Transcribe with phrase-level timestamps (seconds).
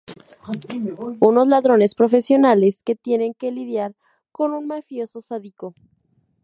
[1.19, 3.95] Unos ladrones profesionales que tienen que lidiar
[4.31, 5.75] con un mafioso sádico.